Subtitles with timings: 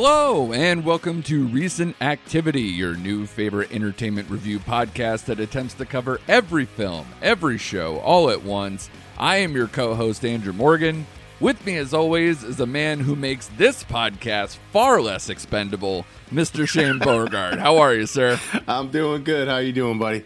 [0.00, 5.84] Hello, and welcome to Recent Activity, your new favorite entertainment review podcast that attempts to
[5.84, 8.90] cover every film, every show, all at once.
[9.18, 11.04] I am your co host, Andrew Morgan.
[11.40, 16.68] With me, as always, is a man who makes this podcast far less expendable, Mr.
[16.68, 17.58] Shane Beauregard.
[17.58, 18.38] How are you, sir?
[18.68, 19.48] I'm doing good.
[19.48, 20.22] How you doing, buddy?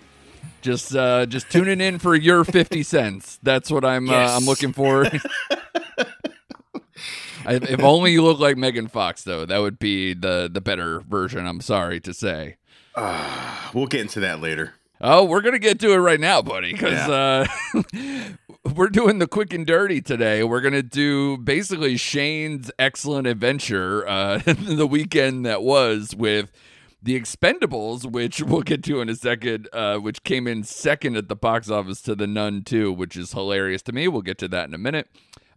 [0.61, 3.39] Just, uh, just tuning in for your fifty cents.
[3.43, 4.04] That's what I'm.
[4.04, 4.32] Yes.
[4.32, 5.07] Uh, I'm looking for.
[7.46, 11.00] I- if only you look like Megan Fox, though, that would be the the better
[11.00, 11.46] version.
[11.46, 12.57] I'm sorry to say.
[13.75, 14.75] We'll get into that later.
[15.00, 17.47] Oh, we're gonna get to it right now, buddy, because uh,
[18.75, 20.45] we're doing the quick and dirty today.
[20.45, 26.53] We're gonna do basically Shane's excellent adventure, uh, the weekend that was with
[27.03, 31.29] the Expendables, which we'll get to in a second, uh, which came in second at
[31.29, 34.06] the box office to the Nun 2, which is hilarious to me.
[34.06, 35.09] We'll get to that in a minute.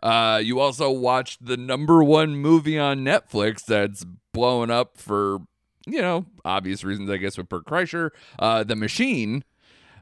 [0.04, 5.40] Uh, you also watched the number one movie on Netflix that's blowing up for,
[5.87, 9.43] you know, obvious reasons, I guess, with Bert Kreischer, uh, The Machine,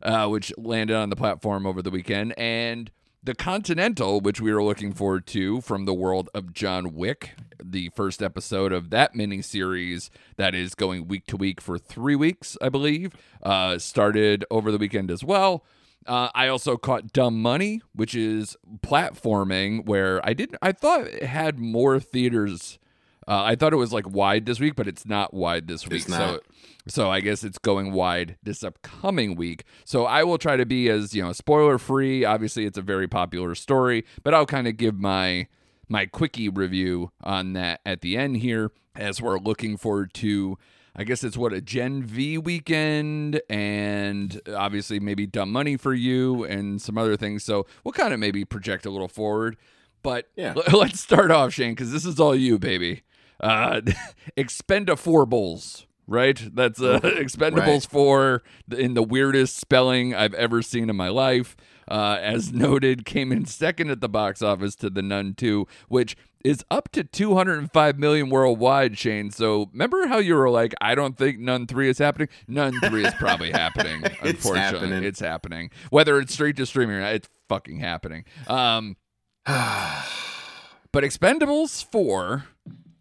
[0.02, 2.91] uh, which landed on the platform over the weekend, and
[3.23, 7.31] The Continental, which we were looking forward to from the world of John Wick,
[7.63, 12.16] the first episode of that mini series that is going week to week for three
[12.16, 15.63] weeks, I believe, uh, started over the weekend as well.
[16.05, 20.57] Uh, I also caught Dumb Money, which is platforming where I didn't.
[20.61, 22.79] I thought it had more theaters.
[23.27, 26.01] Uh, I thought it was like wide this week, but it's not wide this week.
[26.03, 26.39] So,
[26.87, 29.63] so I guess it's going wide this upcoming week.
[29.85, 32.25] So I will try to be as you know spoiler free.
[32.25, 35.47] Obviously, it's a very popular story, but I'll kind of give my
[35.88, 40.57] my quickie review on that at the end here as we're looking forward to
[40.95, 46.44] I guess it's what a Gen V weekend and obviously maybe dumb money for you
[46.44, 47.44] and some other things.
[47.44, 49.58] So we'll kind of maybe project a little forward.
[50.03, 50.53] But Yeah.
[50.55, 53.02] l- let's start off, Shane, because this is all you, baby.
[53.39, 53.81] Uh,
[54.38, 56.41] Expendables, right?
[56.55, 57.83] That's uh, Expendables Right.
[57.89, 58.44] 4
[58.78, 61.55] in the weirdest spelling I've ever seen in my life.
[61.88, 66.16] Uh, as noted, came in second at the box office to The Nun 2, which
[66.44, 69.31] is up to 205 million worldwide, Shane.
[69.31, 72.29] So remember how you were like, I don't think Nun 3 is happening?
[72.47, 74.79] Nun 3 is probably happening, It's unfortunately.
[74.89, 75.03] happening.
[75.03, 75.69] It's happening.
[75.89, 78.23] Whether it's straight to streaming or not, it's fucking happening.
[78.47, 78.95] Um,
[79.45, 82.45] but Expendables 4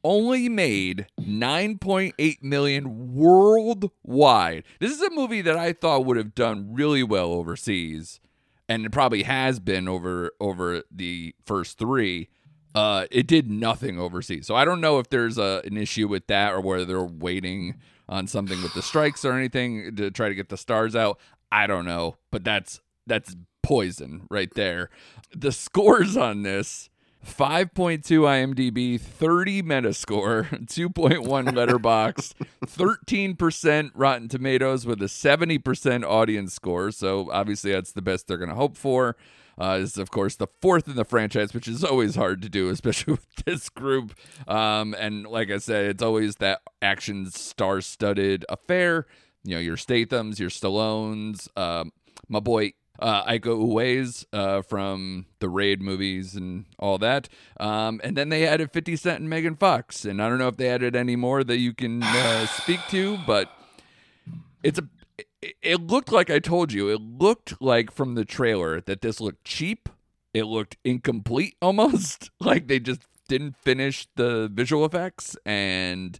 [0.04, 4.64] only made 9.8 million worldwide.
[4.80, 8.20] This is a movie that I thought would have done really well overseas
[8.68, 12.28] and it probably has been over over the first 3.
[12.74, 14.46] Uh it did nothing overseas.
[14.46, 17.76] So I don't know if there's a an issue with that or whether they're waiting
[18.08, 21.18] on something with the strikes or anything to try to get the stars out.
[21.50, 24.90] I don't know, but that's that's poison right there.
[25.34, 26.88] The scores on this
[27.24, 32.34] 5.2 IMDb, 30 Metascore, 2.1 Letterbox,
[32.64, 36.90] 13% Rotten Tomatoes with a 70% audience score.
[36.90, 39.16] So obviously that's the best they're going to hope for.
[39.60, 42.68] Uh, is of course the fourth in the franchise, which is always hard to do,
[42.70, 44.14] especially with this group.
[44.48, 49.06] Um, and like I said, it's always that action star-studded affair.
[49.44, 51.92] You know, your Statham's, your Stallones, um,
[52.28, 52.72] my boy
[53.02, 57.28] uh, Iko Uwais uh, from the Raid movies and all that.
[57.58, 60.04] Um, and then they added 50 Cent and Megan Fox.
[60.04, 63.18] And I don't know if they added any more that you can uh, speak to,
[63.26, 63.50] but
[64.62, 64.88] it's a.
[65.60, 66.88] It looked like I told you.
[66.88, 69.88] It looked like from the trailer that this looked cheap.
[70.32, 72.30] It looked incomplete almost.
[72.40, 75.36] like they just didn't finish the visual effects.
[75.44, 76.18] And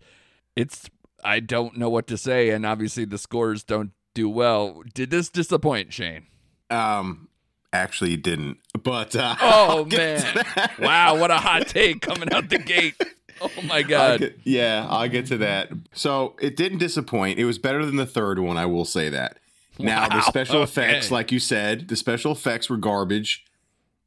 [0.57, 0.91] it's.
[1.25, 2.51] I don't know what to say.
[2.51, 4.83] And obviously the scores don't do well.
[4.93, 6.27] Did this disappoint, Shane?
[6.73, 7.29] Um,
[7.73, 8.59] actually, didn't.
[8.83, 10.45] But uh, Oh I'll man!
[10.79, 12.95] wow, what a hot take coming out the gate.
[13.41, 14.21] Oh my I'll god!
[14.21, 15.71] get- yeah, I'll get to that.
[15.93, 17.39] So it didn't disappoint.
[17.39, 18.57] It was better than the third one.
[18.57, 19.39] I will say that.
[19.79, 20.65] Now the special okay.
[20.65, 23.45] effects, like you said, the special effects were garbage.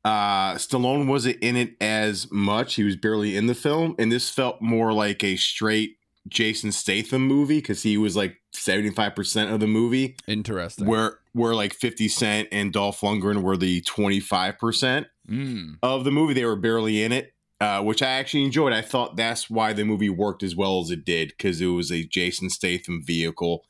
[0.06, 2.76] Uh, Stallone wasn't in it as much.
[2.76, 5.98] He was barely in the film, and this felt more like a straight
[6.28, 10.16] Jason Statham movie because he was like seventy five percent of the movie.
[10.28, 10.86] Interesting.
[10.86, 16.34] where where like 50 Cent and Dolph Lundgren were the 25% Mm, of the movie.
[16.36, 18.74] They were barely in it, uh, which I actually enjoyed.
[18.74, 21.92] I thought that's why the movie worked as well as it did because it was
[21.92, 23.66] a Jason Statham vehicle.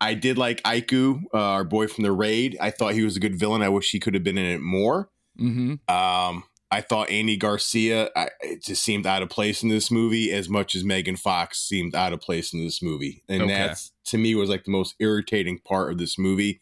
[0.00, 2.56] I did like Iko, uh, our boy from the raid.
[2.60, 3.62] I thought he was a good villain.
[3.62, 5.10] I wish he could have been in it more.
[5.36, 9.90] hmm Um, I thought Andy Garcia I, it just seemed out of place in this
[9.90, 13.52] movie as much as Megan Fox seemed out of place in this movie, and Okay.
[13.54, 16.60] that's to me was like the most irritating part of this movie.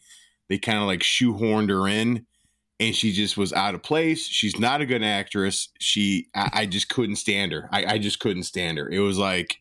[0.51, 2.25] They kind of like shoehorned her in,
[2.77, 4.27] and she just was out of place.
[4.27, 5.69] She's not a good actress.
[5.79, 7.69] She, I, I just couldn't stand her.
[7.71, 8.89] I, I just couldn't stand her.
[8.89, 9.59] It was like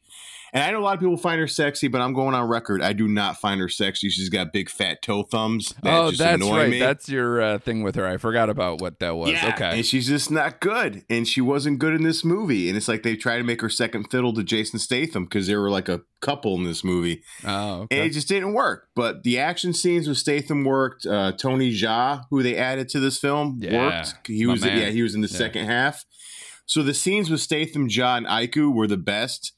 [0.52, 2.82] And I know a lot of people find her sexy, but I'm going on record.
[2.82, 4.08] I do not find her sexy.
[4.08, 5.75] She's got big fat toe thumbs.
[5.82, 6.70] That oh, that's right.
[6.70, 6.79] Me.
[6.79, 8.06] That's your uh, thing with her.
[8.06, 9.31] I forgot about what that was.
[9.31, 9.76] yeah, okay.
[9.76, 11.05] and she's just not good.
[11.08, 12.69] And she wasn't good in this movie.
[12.69, 15.56] And it's like they try to make her second fiddle to Jason Statham because they
[15.56, 18.88] were like a couple in this movie, oh, and it just didn't work.
[18.94, 21.06] But the action scenes with Statham worked.
[21.06, 24.26] Uh, Tony Jaa, who they added to this film, Yeah, worked.
[24.26, 24.79] He my was man.
[24.79, 25.38] yeah, he was in the Yeah.
[25.38, 26.05] second half.
[26.67, 29.52] So the scenes with Statham, Jaa, and Iko were the best.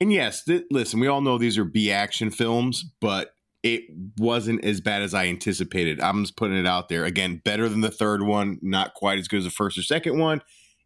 [0.00, 3.82] And yes, th- listen, we all know these are B action films, but it
[4.16, 6.00] wasn't as bad as I anticipated.
[6.00, 7.04] I'm just putting it out there.
[7.04, 10.18] Again, better than the third one, not quite as good as the first or second
[10.18, 10.42] one.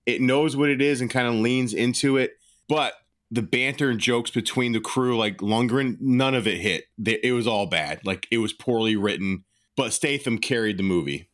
[0.07, 2.33] It knows what it is and kind of leans into it,
[2.69, 2.95] but
[3.31, 6.85] the banter and jokes between the crew, like Lundgren, none of it hit.
[7.05, 8.01] It was all bad.
[8.05, 9.45] Like it was poorly written,
[9.77, 11.31] but Statham carried the movie.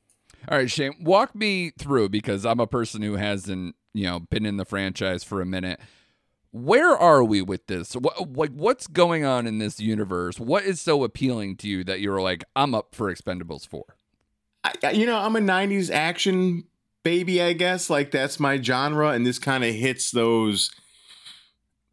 [0.49, 4.47] All right, Shane, walk me through because I'm a person who hasn't, you know, been
[4.47, 5.81] in the franchise for a minute.
[6.51, 7.95] Where are we with this?
[7.95, 10.41] What, like, what's going on in this universe?
[10.41, 13.85] What is so appealing to you that you're like, I'm up for Expendables four?
[14.93, 16.65] You know, I'm a '90s action
[17.05, 17.89] baby, I guess.
[17.89, 20.71] Like that's my genre, and this kind of hits those.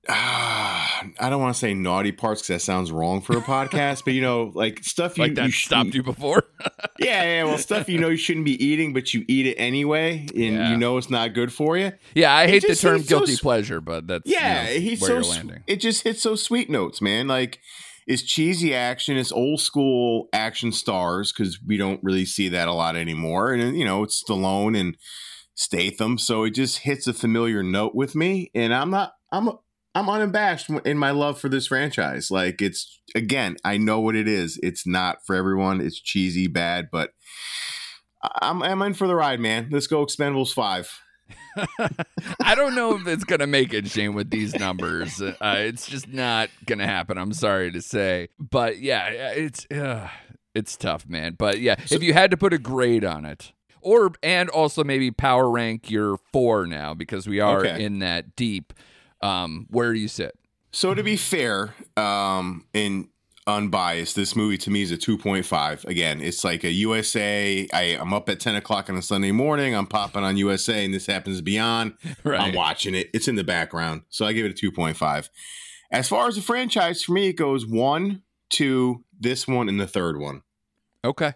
[0.07, 4.03] Ah, I don't want to say naughty parts because that sounds wrong for a podcast,
[4.05, 6.43] but you know, like stuff you, Like that you stopped you before?
[6.97, 10.19] Yeah, yeah, well, stuff you know you shouldn't be eating, but you eat it anyway,
[10.33, 10.69] and Yeah.
[10.71, 11.91] you know it's not good for you.
[12.15, 15.01] yeah, I hate the term seems so guilty pleasure, but that's Yeah, you know, he's
[15.01, 15.63] where so you're landing.
[15.67, 17.27] it just hits so sweet notes, man.
[17.27, 17.59] Like
[18.07, 22.73] it's cheesy action, it's old school action stars because we don't really see that a
[22.73, 24.95] lot anymore, and you know it's Stallone and
[25.53, 29.49] Statham, so it just hits a familiar note with me, and I'm not, I'm.
[29.95, 32.29] I'm unabashed in my love for this franchise.
[32.29, 34.59] Like it's again, I know what it is.
[34.61, 35.81] It's not for everyone.
[35.81, 37.11] It's cheesy, bad, but
[38.41, 39.69] I'm I'm in for the ride, man.
[39.71, 40.91] Let's go Expendables five.
[42.43, 45.21] I don't know if it's gonna make it, Shane, with these numbers.
[45.21, 47.17] Uh, it's just not gonna happen.
[47.17, 50.09] I'm sorry to say, but yeah, it's uh,
[50.53, 51.35] it's tough, man.
[51.37, 54.83] But yeah, So- if you had to put a grade on it, or and also
[54.83, 57.83] maybe power rank your four now because we are Okay.
[57.83, 58.73] in that deep.
[59.25, 60.37] Um, where do you sit?
[60.71, 63.07] So to be fair, um, and
[63.47, 65.85] unbiased, this movie to me is a 2.5.
[65.85, 67.67] Again, it's like a USA.
[67.73, 69.73] I, I'm up at 10 o'clock on a Sunday morning.
[69.73, 71.93] I'm popping on USA, and this happens beyond.
[72.23, 72.41] Right.
[72.41, 73.09] I'm watching it.
[73.13, 74.01] It's in the background.
[74.09, 75.29] So I give it a 2.5.
[75.91, 79.87] As far as the franchise, for me, it goes one, two, this one, and the
[79.87, 80.41] third one.
[81.03, 81.33] Okay.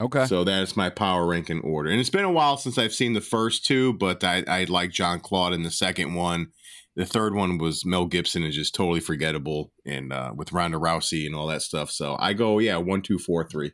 [0.00, 0.26] Okay.
[0.26, 1.90] So that is my power ranking order.
[1.90, 4.90] And it's been a while since I've seen the first two, but I, I like
[4.90, 6.48] Jean Claude in the second one.
[6.96, 11.26] The third one was Mel Gibson is just totally forgettable and uh, with Ronda Rousey
[11.26, 11.90] and all that stuff.
[11.90, 13.72] So I go, yeah, one, two, four, three.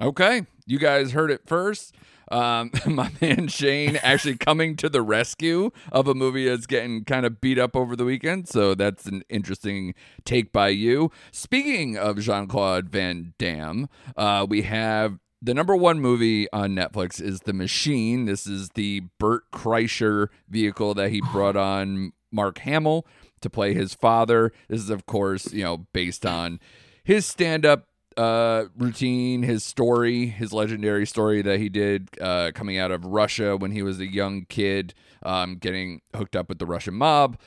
[0.00, 1.94] Okay, you guys heard it first.
[2.30, 7.26] Um, my man Shane actually coming to the rescue of a movie that's getting kind
[7.26, 8.48] of beat up over the weekend.
[8.48, 11.10] So that's an interesting take by you.
[11.32, 17.20] Speaking of Jean Claude Van Damme, uh, we have the number one movie on Netflix
[17.20, 18.24] is The Machine.
[18.24, 23.06] This is the Bert Kreischer vehicle that he brought on Mark Hamill
[23.40, 24.52] to play his father.
[24.68, 26.60] This is, of course, you know, based on
[27.04, 27.86] his stand-up
[28.16, 33.56] uh, routine, his story, his legendary story that he did uh, coming out of Russia
[33.56, 37.38] when he was a young kid, um, getting hooked up with the Russian mob.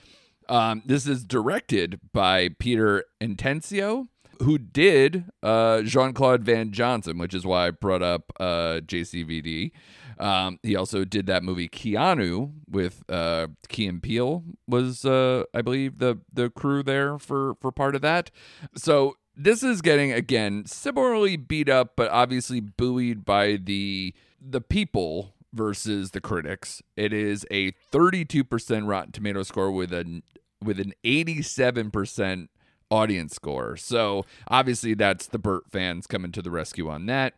[0.50, 4.08] Um, this is directed by Peter Atencio,
[4.42, 9.72] who did uh, Jean Claude Van Johnson, which is why I brought up uh, JCVD.
[10.20, 15.62] Um, he also did that movie Keanu with uh, Key and Peele was, uh, I
[15.62, 18.32] believe, the the crew there for for part of that.
[18.76, 25.34] So this is getting again similarly beat up, but obviously buoyed by the the people
[25.54, 26.82] versus the critics.
[26.96, 30.24] It is a 32% Rotten Tomato score with an
[30.64, 32.48] with an 87%
[32.90, 33.78] audience score.
[33.78, 37.34] So obviously that's the Bert fans coming to the rescue on that.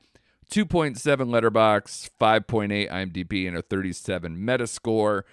[0.49, 5.23] 2.7 letterbox, 5.8 IMDb, and a 37 Metascore.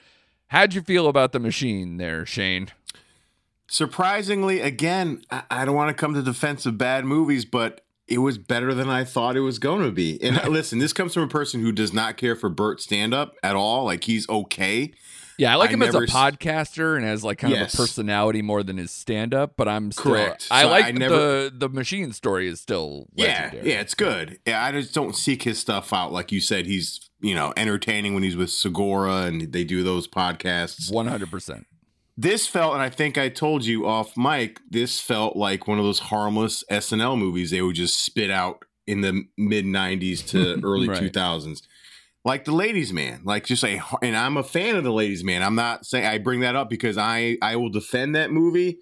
[0.49, 2.69] How'd you feel about the machine there, Shane?
[3.67, 8.19] Surprisingly, again, I, I don't want to come to defense of bad movies, but it
[8.19, 10.23] was better than I thought it was going to be.
[10.23, 13.13] And uh, listen, this comes from a person who does not care for Bert stand
[13.13, 13.85] up at all.
[13.85, 14.93] Like he's okay.
[15.39, 17.73] Yeah, I like I him as a podcaster and as like kind Yes.
[17.75, 20.49] of a personality more than his stand up, but I'm still Correct.
[20.51, 24.39] I So like I the never- the machine story is still Yeah, yeah, it's good.
[24.47, 26.13] Yeah, I just don't seek his stuff out.
[26.13, 30.07] Like you said, he's you know entertaining when he's with Segura and they do those
[30.09, 30.91] podcasts.
[30.91, 31.65] 100%.
[32.19, 35.85] This felt, and I think I told you off mic, this felt like one of
[35.85, 40.89] those harmless SNL movies they would just spit out in the mid '90s to early
[40.89, 41.03] Right.
[41.03, 41.61] 2000s,
[42.27, 43.23] like the Ladies Man.
[43.25, 45.43] Like just a, and I'm a fan of the Ladies Man.
[45.43, 48.81] I'm not saying I bring that up because I I will defend that movie.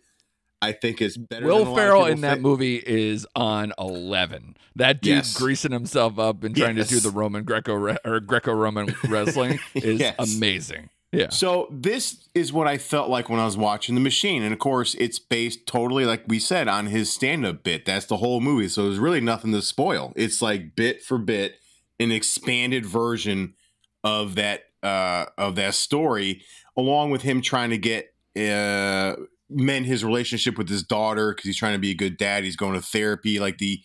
[0.63, 1.45] I think it's better.
[1.45, 2.43] Will than a lot of Ferrell in that think.
[2.43, 4.57] movie is on eleven.
[4.77, 5.37] That dude Yes.
[5.39, 7.75] greasing himself up and trying to do the Roman greco
[8.05, 10.17] or greco-roman wrestling is Yes.
[10.37, 10.89] amazing.
[11.13, 14.53] Yeah, So this is what I felt like when I was watching The Machine, and
[14.53, 17.85] of course, it's based totally, like we said, on his stand-up bit.
[17.85, 18.67] That's the whole movie.
[18.67, 20.13] So there's really nothing to spoil.
[20.17, 21.61] It's like bit for bit,
[21.99, 23.55] an expanded version
[24.03, 26.43] of that uh, of that story,
[26.77, 29.15] along with him trying to get uh,
[29.49, 32.45] mend his relationship with his daughter because he's trying to be a good dad.
[32.45, 33.39] He's going to therapy.
[33.39, 33.81] Like the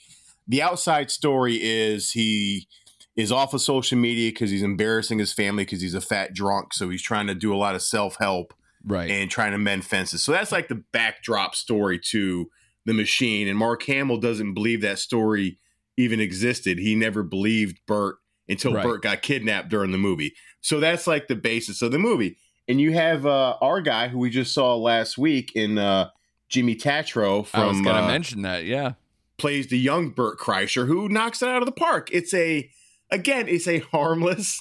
[0.47, 2.67] the outside story is he
[3.15, 6.73] is off of social media because he's embarrassing his family because he's a fat drunk.
[6.73, 8.53] So he's trying to do a lot of self help
[8.85, 9.09] right.
[9.09, 10.23] and trying to mend fences.
[10.23, 12.49] So that's like the backdrop story to
[12.85, 13.47] the machine.
[13.47, 15.59] And Mark Hamill doesn't believe that story
[15.99, 16.79] even existed.
[16.79, 18.15] He never believed Bert
[18.47, 18.83] until Right.
[18.83, 20.33] Bert got kidnapped during the movie.
[20.61, 22.37] So that's like the basis of the movie.
[22.69, 26.09] And you have uh, our guy who we just saw last week in uh,
[26.47, 27.61] Jimmy Tatro from.
[27.61, 28.63] I was gonna uh, mention that.
[28.63, 28.93] Yeah,
[29.37, 32.09] plays the young Bert Kreischer who knocks it out of the park.
[32.13, 32.69] It's a
[33.11, 34.59] again, it's a harmless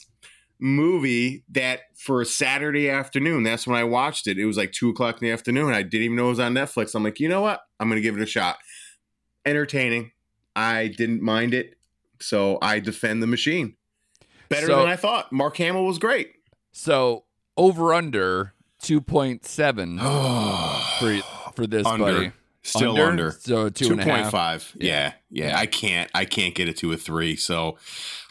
[0.61, 4.39] movie that for a Saturday afternoon, that's when I watched it.
[4.39, 5.73] It was like two o'clock in the afternoon.
[5.73, 6.95] I didn't even know it was on Netflix.
[6.95, 7.61] I'm like, you know what?
[7.79, 8.57] I'm gonna give it a shot.
[9.47, 10.11] Entertaining.
[10.59, 11.77] I didn't mind it.
[12.21, 13.77] So I defend the machine.
[14.49, 15.33] Better So- than I thought.
[15.33, 16.33] Mark Hamill was great.
[16.73, 17.25] so
[17.57, 19.99] over under two point seven
[20.99, 21.19] for
[21.55, 22.05] for this Under.
[22.05, 22.33] buddy.
[22.63, 23.31] Still under.
[23.31, 24.31] So two two and a point half.
[24.31, 24.73] five.
[24.79, 25.59] Yeah, yeah, Yeah.
[25.59, 26.11] I can't.
[26.15, 27.35] I can't get it to a three.
[27.37, 27.79] So,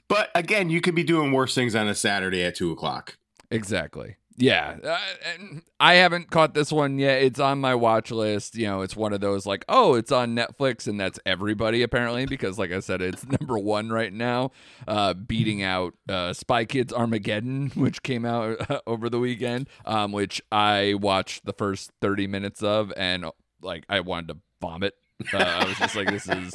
[0.08, 3.18] but again, you could be doing worse things on a Saturday at two o'clock.
[3.50, 4.18] Exactly.
[4.40, 5.00] Yeah, uh,
[5.34, 7.24] and I haven't caught this one yet.
[7.24, 8.56] It's on my watch list.
[8.56, 12.28] You know, it's one of those like, oh, it's on Netflix, and that's everybody apparently
[12.28, 14.52] because, like I said, it's number one right now,
[14.88, 20.12] uh, beating out uh, Spy Kids Armageddon, which came out uh, over the weekend, um,
[20.12, 23.26] which I watched the first thirty minutes of, and
[23.64, 24.94] like I wanted to vomit.
[25.34, 26.54] Uh, I was just like, this is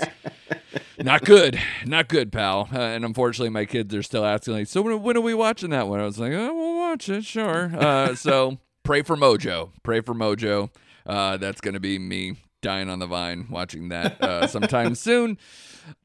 [0.98, 2.68] not good, not good, pal.
[2.72, 5.70] Uh, and unfortunately, my kids are still asking, like, so when, when are we watching
[5.70, 6.00] that one?
[6.00, 7.72] I was like, oh, we'll watch it, sure.
[7.76, 9.70] Uh, so pray for Mojo.
[9.82, 10.70] Pray for Mojo.
[11.04, 15.36] Uh, that's to be me dying on the vine watching that uh, sometime soon.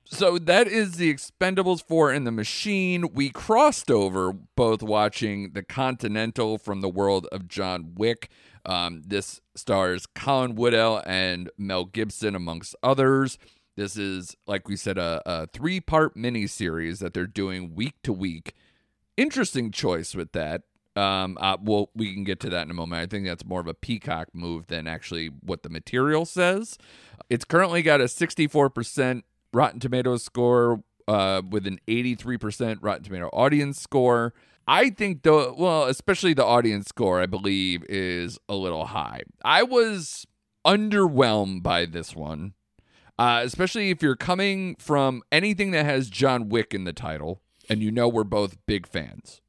[0.10, 3.14] So that is the Expendables 4 and the Machine.
[3.14, 8.30] We crossed over both watching The Continental from the world of John Wick.
[8.66, 13.38] Um, this stars Colin Woodell and Mel Gibson, amongst others.
[13.76, 18.14] This is, like we said, a, a three part miniseries that they're doing week to
[18.14, 18.54] week.
[19.18, 20.64] Interesting choice with that.
[20.96, 23.02] Um, uh, well, we can get to that in a moment.
[23.02, 26.78] I think that's more of a peacock move than actually what the material says.
[27.30, 29.22] It's currently got a 64%
[29.54, 34.34] Rotten Tomatoes score uh, with an 83% Rotten Tomato audience score.
[34.68, 39.22] I think the well, especially the audience score, I believe, is a little high.
[39.46, 40.27] I was
[40.66, 42.54] underwhelmed by this one,
[43.18, 47.82] uh, especially if you're coming from anything that has John Wick in the title, and
[47.82, 49.42] you know we're both big fans.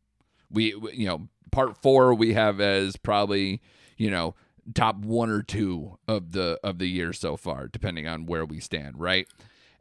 [0.49, 3.61] We, you know, part four we have as probably
[3.97, 4.37] you know
[4.75, 8.61] top one or two of the of the year so far, depending on where we
[8.61, 9.27] stand, right?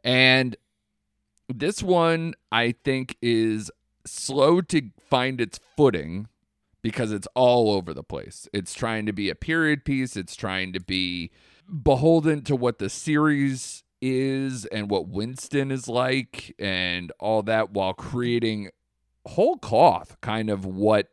[0.04, 0.56] And
[1.48, 3.70] this one I think is
[4.06, 6.28] slow to find its footing
[6.82, 8.48] because it's all over the place.
[8.52, 11.30] It's trying to be a period piece, it's trying to be
[11.82, 17.94] beholden to what the series is and what Winston is like and all that while
[17.94, 18.70] creating
[19.26, 21.08] whole cloth kind of what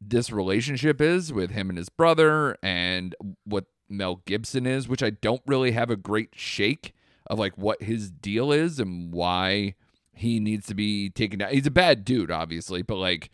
[0.00, 5.10] this relationship is with him and his brother and what Mel Gibson is, which I
[5.10, 6.92] don't really have a great shake
[7.28, 9.74] of like what his deal is and why
[10.12, 11.52] he needs to be taken down.
[11.52, 13.30] He's a bad dude, obviously, but like,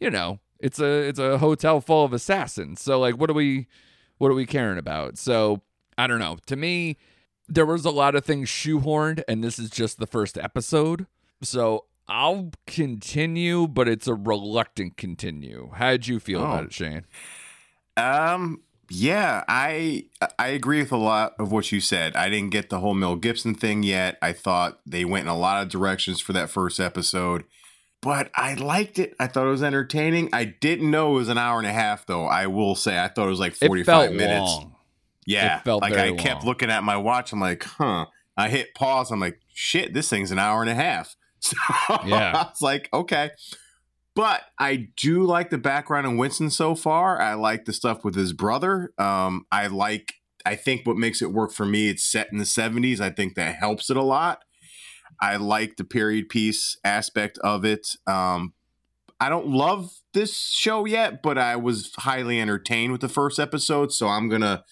[0.00, 2.80] you know, it's a it's a hotel full of assassins.
[2.80, 3.66] So like what are we
[4.18, 5.18] what are we caring about?
[5.18, 5.62] So
[5.98, 6.38] I don't know.
[6.46, 6.96] To me,
[7.48, 11.06] there was a lot of things shoehorned, and this is just the first episode.
[11.42, 15.70] So I'll continue, but it's a reluctant continue.
[15.74, 16.44] How'd you feel Oh.
[16.44, 17.04] about it, Shane?
[17.96, 18.60] Um,
[18.90, 20.04] yeah, I
[20.38, 22.16] I agree with a lot of what you said.
[22.16, 24.18] I didn't get the whole Mel Gibson thing yet.
[24.22, 27.44] I thought they went in a lot of directions for that first episode,
[28.00, 29.14] but I liked it.
[29.18, 30.28] I thought it was entertaining.
[30.32, 32.26] I didn't know it was an hour and a half, though.
[32.26, 34.40] I will say I thought it was like 45 it felt minutes.
[34.52, 34.74] long.
[35.26, 36.46] Yeah, It felt like I kept long.
[36.46, 37.32] looking at my watch.
[37.32, 38.06] I'm like, huh.
[38.36, 39.10] I hit pause.
[39.10, 41.16] I'm like, shit, this thing's an hour and a half.
[41.40, 41.56] So
[42.06, 42.32] Yeah.
[42.36, 43.30] I was like, okay.
[44.14, 47.20] But I do like the background in Winston so far.
[47.20, 48.92] I like the stuff with his brother.
[48.98, 50.14] Um, I like.
[50.46, 53.00] I think what makes it work for me, it's set in the 70s.
[53.00, 54.44] I think that helps it a lot.
[55.20, 57.96] I like the period piece aspect of it.
[58.06, 58.52] Um,
[59.20, 63.92] I don't love this show yet, but I was highly entertained with the first episode,
[63.92, 64.64] so I'm gonna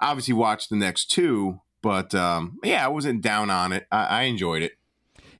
[0.00, 3.86] obviously watch the next two, but um, yeah, I wasn't down on it.
[3.90, 4.72] I, I enjoyed it.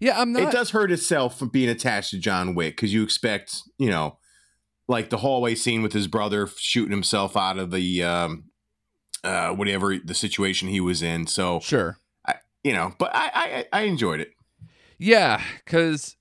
[0.00, 0.42] Yeah, I'm not.
[0.42, 4.18] It does hurt itself from being attached to John Wick because you expect, you know,
[4.88, 8.44] like the hallway scene with his brother shooting himself out of the um,
[9.22, 11.26] uh, whatever the situation he was in.
[11.26, 11.98] So Sure.
[12.26, 14.32] I, you know, but I I, I enjoyed it.
[14.98, 16.16] Yeah, because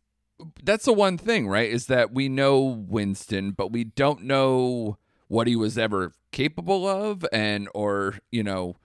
[0.63, 1.70] that's the one thing, right?
[1.70, 7.25] Is that we know Winston, but we don't know what he was ever capable of,
[7.32, 8.77] and or you know,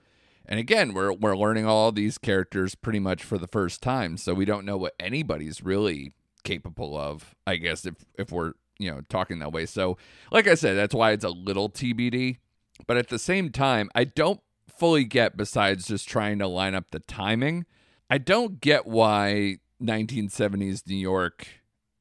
[0.48, 4.32] and again, we're we're learning all these characters pretty much for the first time, so
[4.32, 6.12] we don't know what anybody's really
[6.42, 7.34] capable of.
[7.46, 9.66] I guess if if we're you know talking that way.
[9.66, 9.98] So,
[10.32, 12.38] like I said, that's why it's a little TBD.
[12.86, 15.36] But at the same time, I don't fully get.
[15.36, 17.66] Besides just trying to line up the timing,
[18.08, 21.46] I don't get why 1970s New York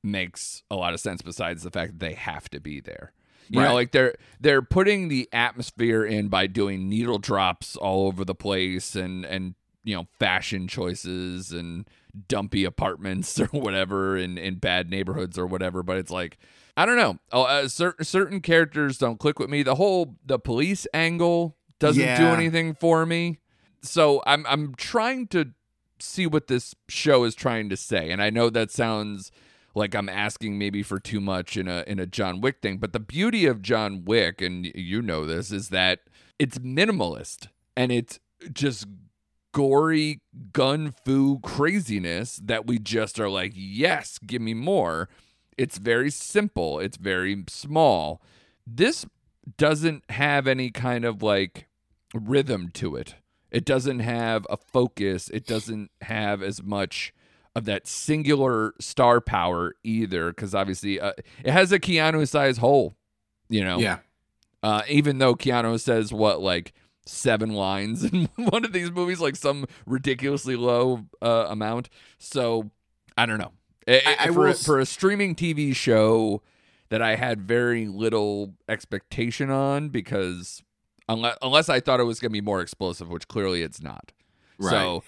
[0.03, 3.11] makes a lot of sense besides the fact that they have to be there.
[3.49, 3.67] You Right.
[3.67, 8.35] know, like they're they're putting the atmosphere in by doing needle drops all over the
[8.35, 11.87] place and and you know fashion choices and
[12.27, 15.83] dumpy apartments or whatever in in bad neighborhoods or whatever.
[15.83, 16.37] But it's like
[16.75, 17.17] I don't know.
[17.31, 19.63] Oh, uh, certain certain characters don't click with me.
[19.63, 23.39] The whole the police angle doesn't do anything for me.
[23.81, 25.51] So I'm I'm trying to
[25.99, 28.11] see what this show is trying to say.
[28.11, 29.31] And I know that sounds
[29.77, 32.93] like I'm asking maybe for too much in a in a John Wick thing, but
[32.93, 35.99] the beauty of John Wick and you know this is that
[36.39, 38.19] it's minimalist and it's
[38.51, 38.87] just
[39.53, 45.09] gory gun foo craziness that we just are like, "Yes, give me more."
[45.57, 48.21] It's very simple, it's very small.
[48.65, 49.05] This
[49.57, 51.67] doesn't have any kind of like
[52.13, 53.15] rhythm to it.
[53.51, 55.29] It doesn't have a focus.
[55.29, 57.13] It doesn't have as much
[57.57, 62.93] of that singular star power either, because obviously uh, it has a Keanu size hole.
[63.49, 63.99] You know, Yeah.
[64.61, 66.73] uh, even though Keanu says what like
[67.05, 71.89] seven lines in one of these movies, like some ridiculously low uh, amount.
[72.19, 72.69] So
[73.17, 73.51] I don't know.
[73.87, 76.41] I- I- I for, will for a streaming TV show
[76.89, 80.61] that I had very little expectation on because
[81.09, 84.11] unless unless I thought it was going to be more explosive, which clearly it's not.
[84.59, 84.71] Right.
[84.71, 85.03] So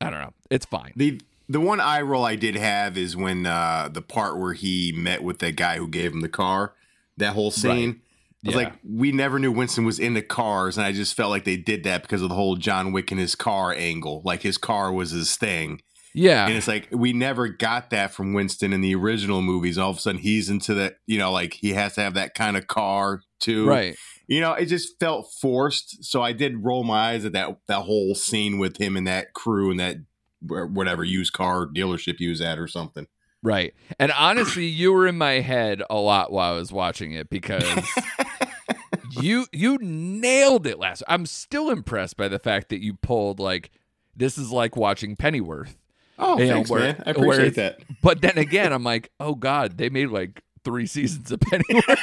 [0.00, 0.32] I don't know.
[0.50, 0.92] It's fine.
[0.96, 4.92] The the one eye roll I did have is when uh the part where he
[4.96, 6.74] met with that guy who gave him the car.
[7.16, 8.00] That whole scene.
[8.44, 8.62] I was Yeah.
[8.62, 11.84] like, we never knew Winston was into cars, and I just felt like they did
[11.84, 14.22] that because of the whole John Wick and his car angle.
[14.24, 15.82] Like his car was his thing.
[16.14, 19.76] yeah, And it's like we never got that from Winston in the original movies.
[19.76, 22.34] All of a sudden he's into that, you know, like he has to have that
[22.34, 23.66] kind of car too.
[23.66, 23.96] right.
[24.26, 26.04] You know, it just felt forced.
[26.04, 29.34] So I did roll my eyes at that that whole scene with him and that
[29.34, 29.96] crew and that
[30.42, 33.06] whatever used car dealership you was at or something.
[33.42, 33.72] Right.
[33.98, 37.64] And honestly, you were in my head a lot while I was watching it because
[39.20, 41.02] you you nailed it last.
[41.08, 43.70] I'm still impressed by the fact that you pulled like
[44.16, 45.76] this is like watching Pennyworth.
[46.18, 47.02] Oh, You know, thanks, where- man.
[47.06, 47.80] I appreciate that.
[48.02, 51.98] But then again, I'm like, oh god, they made like three seasons of Pennyworth.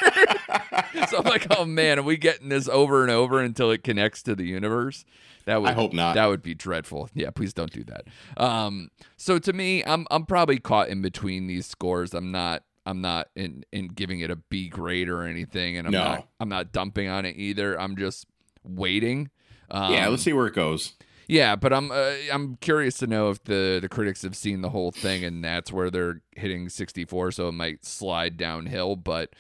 [1.09, 4.23] so I'm like, oh man, are we getting this over and over until it connects
[4.23, 5.05] to the universe?
[5.45, 6.15] That would I hope not.
[6.15, 7.09] that would be dreadful.
[7.13, 8.05] Yeah, please don't do that.
[8.35, 12.13] Um, so to me, I'm I'm probably caught in between these scores.
[12.13, 15.93] I'm not I'm not in in giving it a B grade or anything, and I'm
[15.93, 16.03] No.
[16.03, 17.79] not I'm not dumping on it either.
[17.79, 18.25] I'm just
[18.63, 19.29] waiting.
[19.69, 20.93] Um, yeah, let's see where it goes.
[21.27, 24.69] Yeah, but I'm uh, I'm curious to know if the the critics have seen the
[24.69, 28.95] whole thing and that's where they're hitting 64, so it might slide downhill.
[28.95, 29.31] But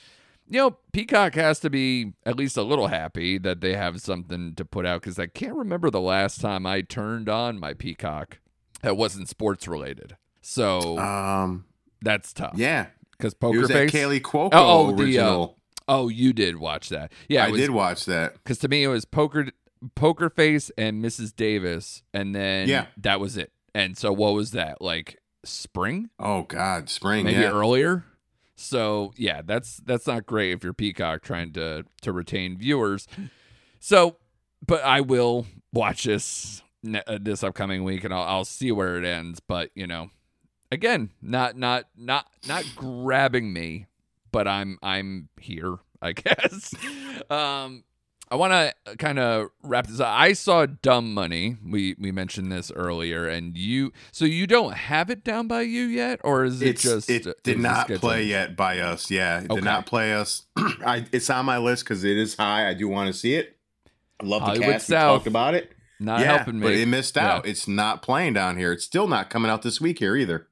[0.49, 4.53] you know, Peacock has to be at least a little happy that they have something
[4.55, 8.39] to put out because I can't remember the last time I turned on my Peacock
[8.81, 10.15] that wasn't sports related.
[10.41, 11.65] So Um,
[12.01, 12.53] that's tough.
[12.55, 13.91] yeah, because it Poker was that Face.
[13.91, 15.47] Kaley Cuoco Oh, oh, the, uh,
[15.89, 17.11] oh, you did watch that?
[17.27, 18.33] Yeah, I was, did watch that.
[18.35, 19.47] because to me it was poker
[19.95, 22.87] poker face and mrs davis and then Yeah.
[22.97, 27.25] that was it and so what was that like spring Oh God, spring.
[27.25, 27.51] maybe yeah.
[27.51, 28.03] earlier
[28.55, 33.07] so yeah that's that's not great if you're peacock trying to to retain viewers
[33.79, 34.17] so
[34.65, 36.63] but i will watch this
[37.07, 40.09] uh, this upcoming week and I'll, I'll see where it ends but you know
[40.71, 43.85] again not not not not grabbing me
[44.31, 46.73] but i'm i'm here i guess
[47.29, 47.83] um
[48.29, 48.51] I want
[48.85, 50.07] to kind of wrap this up.
[50.09, 51.55] I saw Dumb Money.
[51.65, 53.93] We we mentioned this earlier, and you.
[54.11, 57.09] So you don't have it down by you yet, or is it It's, just?
[57.09, 59.09] it did not play yet by us.
[59.09, 59.55] Yeah, it Okay.
[59.55, 60.43] did not play us.
[60.57, 62.67] I, it's on my list because it is high.
[62.69, 63.55] I do want to see it.
[64.21, 64.89] I love the Hollywood cast.
[64.89, 65.17] We South.
[65.19, 65.71] talked about it.
[65.99, 66.65] Not yeah, helping me.
[66.67, 67.35] but it missed Yeah.
[67.35, 67.47] out.
[67.47, 68.71] It's not playing down here.
[68.73, 70.47] It's still not coming out this week here either,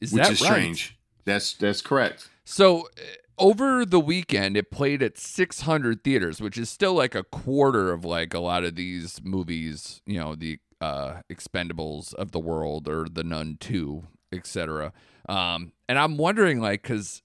[0.00, 0.46] is which that is right?
[0.48, 0.96] strange.
[1.24, 2.28] That's that's correct.
[2.44, 3.00] So, uh,
[3.38, 8.04] over the weekend it played at 600 theaters which is still like a quarter of
[8.04, 13.06] like a lot of these movies you know the uh expendables of the world or
[13.10, 14.92] the nun 2 etc
[15.28, 17.22] um and i'm wondering like because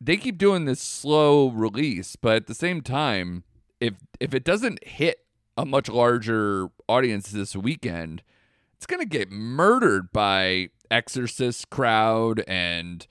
[0.00, 3.44] they keep doing this slow release but at the same time
[3.80, 5.20] if if it doesn't hit
[5.56, 8.22] a much larger audience this weekend
[8.76, 13.06] it's gonna get murdered by exorcist crowd and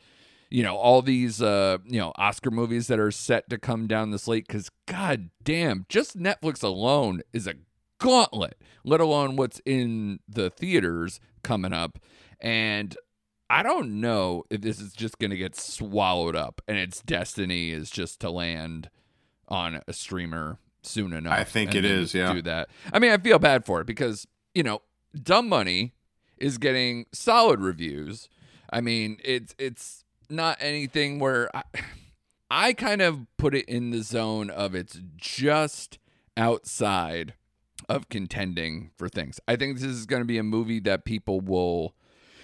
[0.53, 4.11] you know all these uh you know oscar movies that are set to come down
[4.11, 7.55] the slate because god damn just netflix alone is a
[7.97, 11.99] gauntlet let alone what's in the theaters coming up.
[12.39, 12.95] And
[13.49, 17.89] i don't know if this is just gonna get swallowed up and its destiny is
[17.89, 18.89] just to land
[19.47, 22.31] on a streamer soon enough I think it is, yeah.
[22.31, 22.69] do that.
[22.91, 24.83] I mean i feel bad for it because you know
[25.19, 25.93] dumb money
[26.37, 28.29] is getting solid reviews.
[28.71, 30.02] I mean it's it's
[30.33, 31.63] not anything where I,
[32.49, 35.99] I kind of put it in the zone of it's just
[36.35, 37.33] outside
[37.87, 39.39] of contending for things.
[39.47, 41.95] I think this is going to be a movie that people will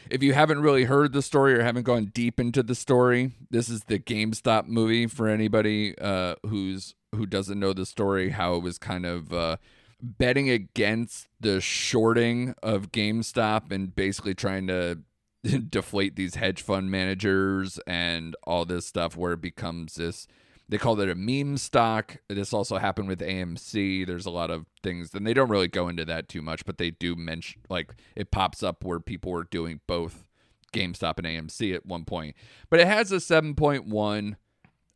[0.10, 3.69] if you haven't really heard the story or haven't gone deep into the story, this
[3.69, 8.32] is the GameStop movie for anybody uh, who's who doesn't know the story.
[8.32, 9.58] How it was kind of uh,
[10.02, 14.99] betting against the shorting of GameStop and basically trying to
[15.69, 20.28] deflate these hedge fund managers and all this stuff, where it becomes this.
[20.67, 22.17] They call it a meme stock.
[22.28, 24.06] This also happened with AMC.
[24.06, 26.78] There's a lot of things, and they don't really go into that too much, but
[26.78, 30.25] they do mention like it pops up where people were doing both
[30.71, 32.36] GameStop and AMC at one point.
[32.69, 34.36] But it has a 7.1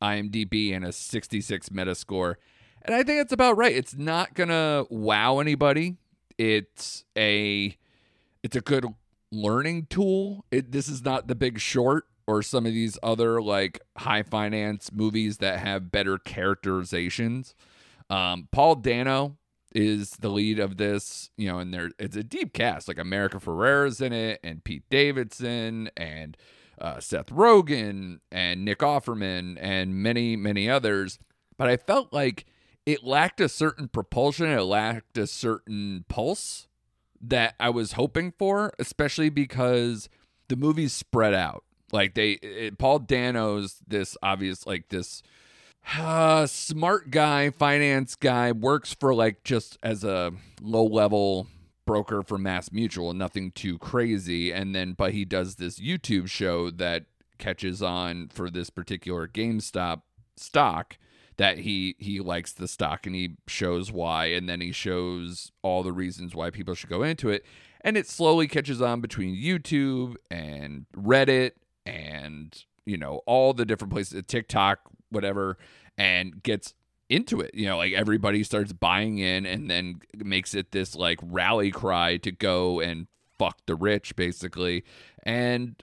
[0.01, 2.35] IMDb and a 66 Metascore.
[2.83, 3.75] And I think it's about right.
[3.75, 5.95] It's not to wow anybody.
[6.37, 7.77] It's a
[8.43, 8.85] it's a good
[9.33, 10.45] learning tool.
[10.51, 14.91] It, this is not the big short or some of these other like high finance
[14.93, 17.55] movies that have better characterizations.
[18.09, 19.37] Um, Paul Dano
[19.75, 23.39] is the lead of this, you know, and there it's a deep cast like America
[23.39, 26.37] Ferrera's in it and Pete Davidson and
[26.79, 31.19] uh, Seth Rogen and Nick Offerman and many many others.
[31.57, 32.45] But I felt like
[32.85, 34.47] it lacked a certain propulsion.
[34.47, 36.67] It lacked a certain pulse
[37.23, 40.09] that I was hoping for, especially because
[40.49, 41.63] the movie's spread out.
[41.91, 45.23] Like they, it, Paul Dano's this obvious, like this
[45.97, 50.31] uh, smart guy, finance guy, works for like just as a
[50.61, 51.47] low level
[51.85, 54.51] broker for Mass Mutual, nothing too crazy.
[54.51, 57.05] And then, but he does this YouTube show that
[57.37, 60.01] catches on for this particular GameStop
[60.35, 60.97] stock
[61.37, 65.83] that he he likes the stock and he shows why and then he shows all
[65.83, 67.45] the reasons why people should go into it.
[67.81, 71.51] And it slowly catches on between YouTube and Reddit
[71.85, 75.57] and you know all the different places TikTok whatever
[75.97, 76.73] and gets
[77.09, 77.53] into it.
[77.53, 82.17] You know like everybody starts buying in and then makes it this like rally cry
[82.17, 84.83] to go and fuck the rich basically.
[85.23, 85.81] And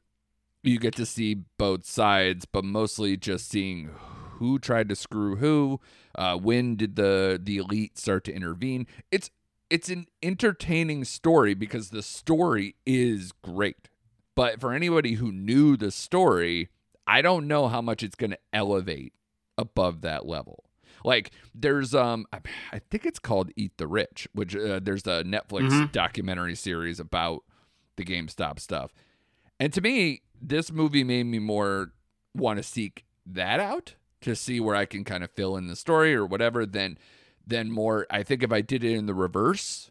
[0.63, 3.91] you get to see both sides but mostly just seeing
[4.41, 5.79] who tried to screw who
[6.17, 8.87] uh, when did the the elite start to intervene.
[9.13, 9.31] It's
[9.71, 13.89] it's an entertaining story because the story is great.
[14.35, 16.69] But for anybody who knew the story
[17.07, 19.13] i don't know how much it's going to elevate
[19.59, 20.65] above that level.
[21.05, 22.27] Like there's um
[22.73, 25.93] i think it's called eat the rich which uh, there's a netflix Mhm.
[25.93, 27.45] documentary series about
[27.97, 28.93] the gamestop stuff.
[29.59, 31.93] And to me this movie made me more
[32.35, 35.77] want to seek that out to see where i can kind of fill in the
[35.77, 36.99] story or whatever than
[37.47, 39.91] than more i think if i did it in the reverse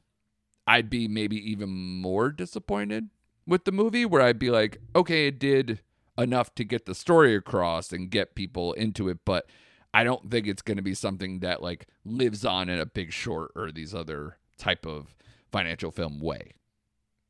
[0.67, 3.09] i'd be maybe even more disappointed
[3.45, 5.79] with the movie where i'd be like okay it did
[6.17, 9.47] enough to get the story across and get people into it but
[9.93, 13.11] I don't think it's going to be something that like lives on in a big
[13.11, 15.15] short or these other type of
[15.51, 16.53] financial film way.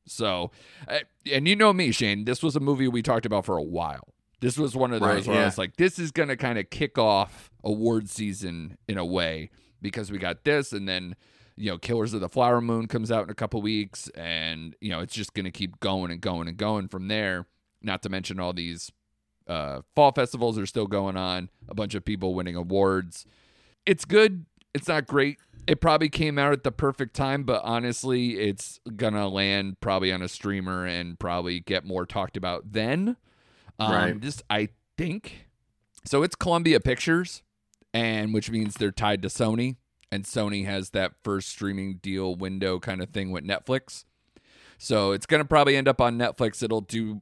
[0.05, 0.51] So,
[0.87, 0.99] uh,
[1.31, 4.09] and you know me, Shane, this was a movie we talked about for a while.
[4.41, 6.57] This was one of those Right, where I was like, this is going to kind
[6.57, 9.49] of kick off award season in a way
[9.81, 11.15] because we got this and then,
[11.57, 14.89] you know, Killers of the Flower Moon comes out in a couple weeks and, you
[14.89, 17.47] know, it's just going to keep going and going and going from there.
[17.81, 18.91] Not to mention all these
[19.47, 23.25] uh, fall festivals are still going on, a bunch of people winning awards.
[23.85, 24.45] It's good.
[24.73, 25.39] It's not great.
[25.67, 30.21] It probably came out at the perfect time, but honestly, it's gonna land probably on
[30.21, 33.17] a streamer and probably get more talked about then.
[33.79, 34.19] Um, Right.
[34.19, 35.47] Just I think.
[36.05, 37.43] So it's Columbia Pictures,
[37.93, 39.75] and which means they're tied to Sony,
[40.11, 44.05] and Sony has that first streaming deal window kind of thing with Netflix.
[44.77, 46.63] So it's gonna probably end up on Netflix.
[46.63, 47.21] It'll do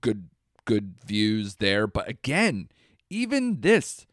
[0.00, 0.28] good
[0.64, 2.68] good views there, but again,
[3.08, 4.06] even this,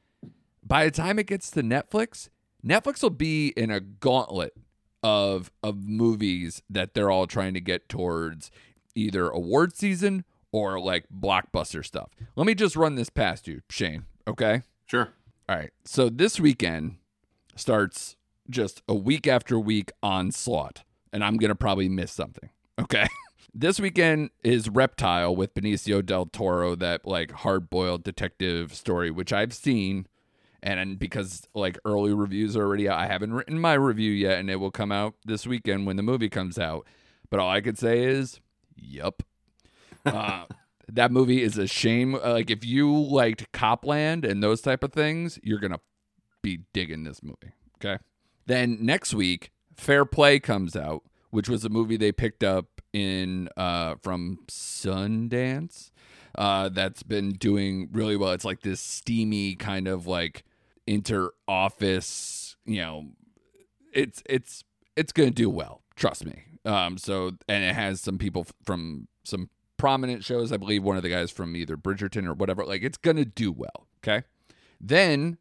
[0.64, 2.30] by the time it gets to Netflix,
[2.66, 4.54] Netflix will be in a gauntlet
[5.04, 8.50] of of movies that they're all trying to get towards
[8.96, 10.24] either award season
[10.56, 12.12] or like blockbuster stuff.
[12.38, 14.06] Let me just run this past you, Shane.
[14.26, 14.62] Okay.
[14.86, 15.10] Sure.
[15.50, 15.72] All right.
[15.84, 16.96] So this weekend
[17.58, 18.16] starts
[18.50, 22.50] just a week after week onslaught, and I'm gonna probably miss something.
[22.80, 23.06] Okay.
[23.54, 29.34] this weekend is Reptile with Benicio del Toro, that like hard boiled detective story, which
[29.34, 30.08] I've seen.
[30.64, 34.50] And because like early reviews are already out, I haven't written my review yet, and
[34.50, 36.88] it will come out this weekend when the movie comes out.
[37.30, 38.40] But all I could say is,
[38.78, 39.22] yup.
[40.06, 40.46] Uh,
[40.88, 42.16] that movie is a shame.
[42.16, 45.80] Uh, Like if you liked Cop Land and those type of things, you're gonna
[46.42, 47.54] be digging this movie.
[47.78, 48.02] Okay.
[48.46, 53.50] Then next week, Fair Play comes out, which was a movie they picked up in
[53.58, 55.92] uh, from Sundance.
[56.38, 58.32] Uh, that's been doing really well.
[58.32, 60.44] It's like this steamy kind of like
[60.86, 63.08] inter office, you know,
[63.94, 64.64] it's it's
[64.96, 65.82] it's gonna do well.
[65.96, 66.44] Trust me.
[66.66, 69.50] Um, so and it has some people from some
[69.86, 70.52] prominent shows.
[70.52, 72.66] I believe one of the guys from either Bridgerton or whatever.
[72.66, 73.86] Like it's gonna do well.
[74.00, 74.26] Okay.
[74.82, 75.38] Then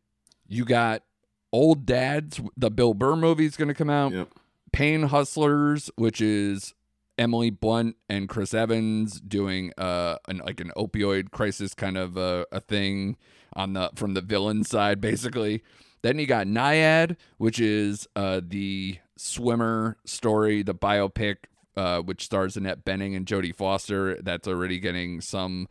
[0.46, 1.02] you got
[1.50, 2.42] Old Dads.
[2.54, 4.12] The Bill Burr movie is gonna come out.
[4.12, 4.28] Yep.
[4.70, 6.74] Pain Hustlers, which is
[7.16, 12.44] Emily Blunt and Chris Evans doing uh an, like an opioid crisis kind of a,
[12.52, 13.16] a thing
[13.54, 15.62] on the from the villain side basically.
[16.02, 21.36] Then you got Nyad, which is uh the swimmer story, the biopic
[21.76, 25.68] uh which stars Annette Bening and Jodie Foster that's already getting some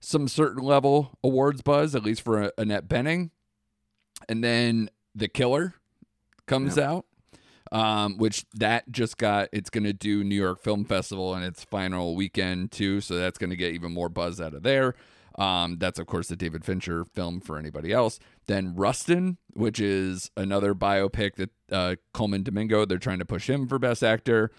[0.00, 3.30] some certain level awards buzz at least for uh, Annette Bening.
[4.28, 5.74] And then The Killer
[6.46, 7.06] comes out
[7.72, 11.64] um, which that just got it's going to do New York Film Festival in its
[11.64, 14.94] final weekend too, so that's going to get even more buzz out of there.
[15.38, 18.18] Um, that's of course the David Fincher film for anybody else.
[18.46, 23.68] Then Rustin, which is another biopic that uh, Colman Domingo they're trying to push him
[23.68, 24.50] for Best Actor,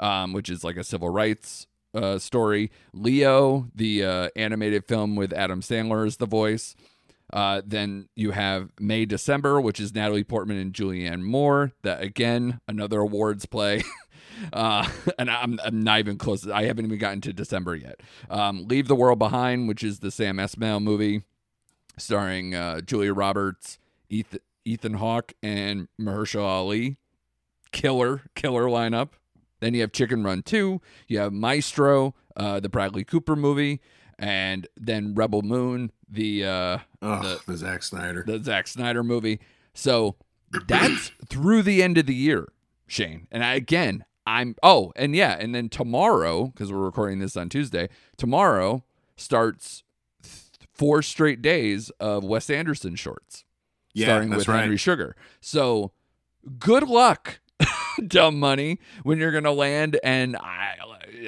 [0.00, 2.70] um, which is like a civil rights uh, story.
[2.92, 6.74] Leo, the uh, animated film with Adam Sandler as the voice.
[7.32, 11.72] Uh, then you have May December, which is Natalie Portman and Julianne Moore.
[11.82, 13.82] That again, another awards play.
[14.52, 16.48] uh, and I'm, I'm not even close.
[16.48, 18.00] I haven't even gotten to December yet.
[18.28, 21.22] Um, Leave the World Behind, which is the Sam Esmail movie,
[21.98, 26.96] starring uh, Julia Roberts, Ethan, Ethan Hawke, and Mahershala Ali.
[27.70, 29.10] Killer, killer lineup.
[29.60, 30.80] Then you have Chicken Run 2.
[31.08, 33.80] You have Maestro, uh, the Bradley Cooper movie,
[34.18, 38.24] and then Rebel Moon, the uh, Oh, The- the, Zack Snyder.
[38.26, 39.40] the Zack Snyder movie.
[39.74, 40.16] So
[40.66, 42.48] that's through the end of the year,
[42.86, 43.26] Shane.
[43.30, 47.48] And I, again, I'm oh, and yeah, and then tomorrow because we're recording this on
[47.48, 47.88] Tuesday.
[48.16, 48.84] Tomorrow
[49.16, 49.82] starts
[50.22, 50.34] th-
[50.74, 53.44] four straight days of Wes Anderson shorts,
[53.94, 54.60] yeah, starting with right.
[54.60, 55.16] Henry Sugar.
[55.40, 55.92] So
[56.58, 57.40] good luck,
[58.06, 60.74] dumb money, when you're gonna land, and I,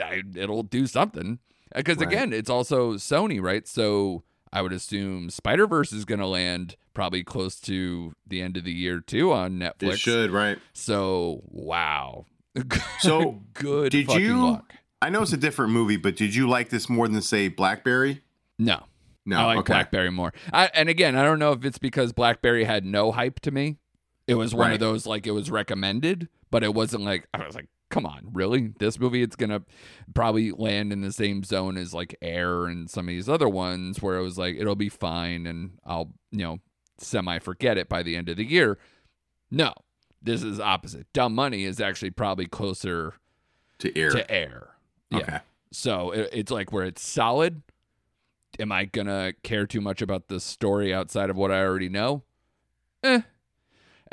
[0.03, 1.39] I it'll do something
[1.75, 2.09] because Right.
[2.09, 3.67] again, it's also Sony, right?
[3.67, 8.65] So I would assume Spider Verse is gonna land probably close to the end of
[8.65, 9.93] the year too on Netflix.
[9.95, 10.59] It should, right?
[10.73, 12.27] So wow.
[13.01, 13.91] So, good.
[13.93, 14.75] did you- luck.
[15.01, 18.21] I know it's a different movie, but did you like this more than say Blackberry?
[18.59, 18.85] No,
[19.27, 19.73] No, I like okay.
[19.73, 20.33] Blackberry more.
[20.53, 23.79] I, and again, I don't know if it's because Blackberry had no hype to me.
[24.33, 27.55] It was one of those like it was recommended, but it wasn't like I was
[27.55, 28.73] like, come on, really?
[28.79, 29.63] This movie it's gonna
[30.15, 34.01] probably land in the same zone as like Air and some of these other ones
[34.03, 36.59] where it was like it'll be fine and I'll you know
[36.99, 38.79] semi forget it by the end of the year.
[39.51, 39.73] No,
[40.23, 41.07] this is opposite.
[41.13, 43.15] Dumb Money is actually probably closer
[43.81, 44.11] To air.
[44.11, 44.69] to Air.
[45.11, 45.19] Yeah.
[45.19, 45.39] Okay.
[45.73, 47.63] So it, it's like where it's solid.
[48.59, 52.23] Am I gonna care too much about the story outside of what I already know?
[53.03, 53.23] Eh.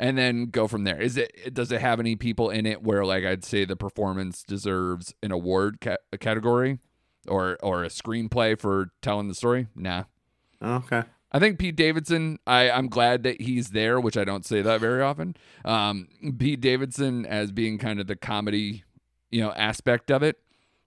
[0.00, 0.98] And then go from there.
[1.00, 1.52] Is it?
[1.52, 5.30] Does it have any people in it where, like, I'd say the performance deserves an
[5.30, 6.78] award ca- category,
[7.28, 9.66] or or a screenplay for telling the story?
[9.76, 10.04] Nah.
[10.62, 11.02] Okay.
[11.32, 12.38] I think Pete Davidson.
[12.46, 15.36] I I'm glad that he's there, which I don't say that very often.
[15.66, 16.08] Um,
[16.38, 18.84] Pete Davidson as being kind of the comedy,
[19.30, 20.38] you know, aspect of it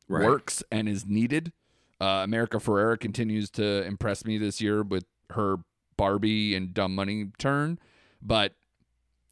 [0.10, 0.26] Right.
[0.26, 1.54] works and is needed.
[2.02, 5.58] Uh, America Ferrera continues to impress me this year with her
[5.98, 7.78] Barbie and Dumb Money turn,
[8.20, 8.56] but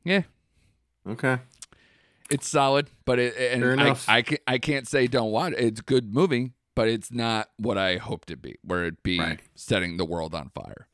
[0.03, 0.23] yeah,
[1.07, 1.37] Okay.
[2.29, 2.89] it's solid.
[3.05, 4.17] But it and Fair I.
[4.17, 5.53] I can I can't say don't watch.
[5.53, 5.59] it.
[5.59, 8.57] It's a good movie, but it's not what I hoped it be.
[8.63, 9.39] Where it be Right.
[9.55, 10.87] setting the world on fire.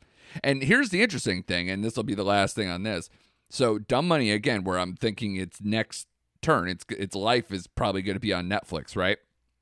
[0.44, 3.10] And here's the interesting thing, and this will be the last thing on this.
[3.50, 6.08] So Dumb Money again, where I'm thinking its next
[6.42, 9.18] turn, its its life is probably going to be on Netflix, right?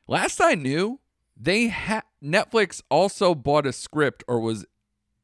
[0.07, 0.99] Last I knew,
[1.37, 4.65] they had Netflix also bought a script or was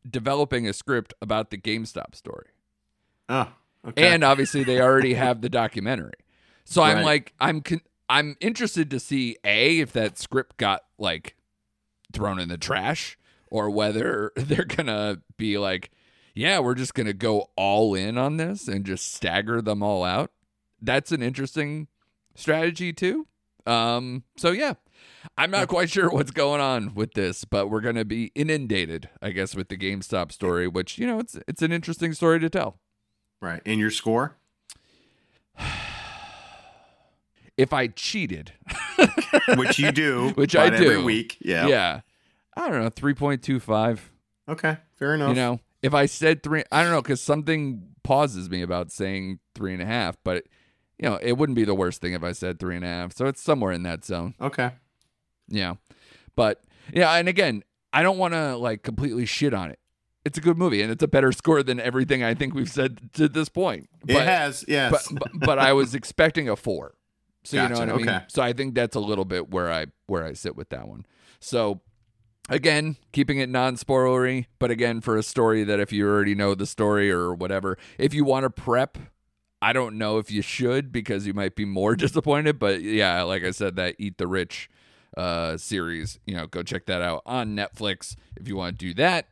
[0.09, 2.47] developing a script about the GameStop story.
[3.29, 3.51] Oh,
[3.87, 4.13] okay.
[4.13, 6.13] And obviously they already have the documentary.
[6.65, 11.35] So I'm like I'm con- I'm interested to see a if that script got like
[12.13, 13.17] thrown in the trash
[13.49, 15.91] or whether they're going to be like
[16.33, 20.05] yeah, we're just going to go all in on this and just stagger them all
[20.05, 20.31] out.
[20.81, 21.87] That's an interesting
[22.35, 23.27] strategy too.
[23.65, 24.73] Um so yeah.
[25.37, 29.09] I'm not quite sure what's going on with this, but we're going to be inundated,
[29.21, 32.49] I guess, with the GameStop story, which you know it's it's an interesting story to
[32.49, 32.79] tell.
[33.41, 33.61] Right.
[33.65, 34.35] And your score?
[37.57, 38.53] If I cheated,
[39.55, 40.29] Which you do.
[40.35, 41.37] Which I about every week.
[41.41, 41.67] Yeah.
[41.67, 42.01] yeah,
[42.55, 44.11] I don't know, three point two five.
[44.47, 44.77] Okay.
[44.95, 45.29] Fair enough.
[45.29, 49.39] You know, if I said three, I don't know, because something pauses me about saying
[49.53, 50.45] three and a half, but
[50.97, 53.13] you know, it wouldn't be the worst thing if I said three and a half.
[53.15, 54.33] So it's somewhere in that zone.
[54.41, 54.71] Okay.
[55.47, 55.75] Yeah,
[56.35, 59.79] but yeah, and again, I don't want to like completely shit on it.
[60.23, 62.99] It's a good movie, and it's a better score than everything I think we've said
[63.13, 63.89] to this point.
[64.07, 64.63] it But- has.
[64.67, 64.91] Yes.
[65.11, 66.93] but, but but I was expecting a four.
[67.43, 68.09] So you know Gotcha, what I mean.
[68.09, 68.25] okay.
[68.27, 71.07] So I think that's a little bit where I where I sit with that one.
[71.39, 71.81] So
[72.49, 76.67] again, keeping it non-spoilery, but again for a story that if you already know the
[76.67, 78.99] story or whatever, if you want to prep,
[79.59, 82.59] I don't know if you should because you might be more disappointed.
[82.59, 84.69] But yeah, like I said, that Eat the Rich
[85.17, 88.93] uh series, you know, go check that out on Netflix if you want to do
[88.93, 89.29] that.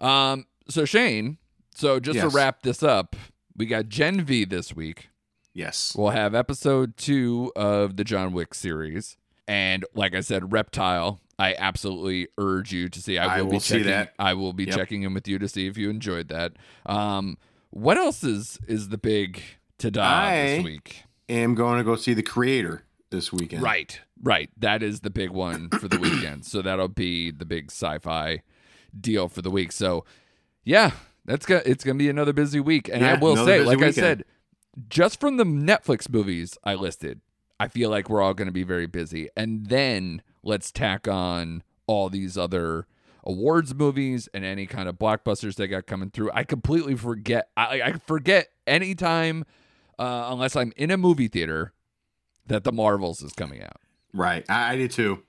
[0.00, 1.38] Um, so Shane,
[1.74, 2.30] so just Yes.
[2.30, 3.16] to wrap this up,
[3.56, 5.08] we got Gen V this week.
[5.52, 5.94] yes.
[5.96, 9.16] We'll have episode two of the John Wick series.
[9.48, 13.18] And like I said, Reptile, I absolutely urge you to see.
[13.18, 14.14] I I will, be will see checking that.
[14.18, 14.76] I will be Yep.
[14.76, 16.52] checking in with you to see if you enjoyed that.
[16.86, 17.36] Um
[17.70, 19.42] what else is is the big
[19.78, 21.02] ta-da I- this week?
[21.28, 23.62] I am going to go see the creator this weekend.
[23.62, 24.00] Right.
[24.22, 24.50] Right.
[24.56, 26.44] That is the big one for the weekend.
[26.44, 28.42] So that'll be the big sci-fi
[28.98, 29.72] deal for the week.
[29.72, 30.04] So
[30.64, 30.92] yeah,
[31.24, 32.88] that's gonna it's gonna be another busy week.
[32.88, 34.24] And I will say, like I said,
[34.88, 37.20] just from the Netflix movies I listed,
[37.58, 39.28] I feel like we're all gonna be very busy.
[39.36, 42.86] And then let's tack on all these other
[43.24, 46.30] awards movies and any kind of blockbusters they got coming through.
[46.32, 49.44] I completely forget I I forget anytime
[49.98, 51.74] uh, unless I'm in a movie theater
[52.46, 53.76] that the Marvels is coming out.
[54.14, 54.44] Right.
[54.48, 55.22] I, I did too.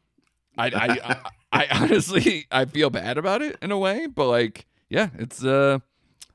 [0.58, 5.10] I, I, I, honestly I feel bad about it in a way, but like, yeah,
[5.18, 5.80] it's uh,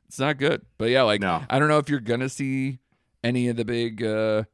[0.06, 0.62] it's not good.
[0.78, 1.42] But yeah, like, No.
[1.48, 2.78] I don't know if you're gonna see
[3.22, 4.44] any of the big, uh,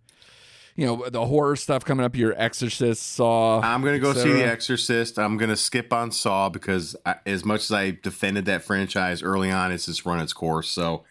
[0.75, 2.16] you know, the horror stuff coming up.
[2.16, 3.61] Your Exorcist, Saw.
[3.61, 4.46] I'm going to go see The.
[4.46, 5.18] Exorcist.
[5.18, 9.22] I'm going to skip on Saw because I, as much as I defended that franchise
[9.22, 10.70] early on, it's just run its course.
[10.70, 11.05] So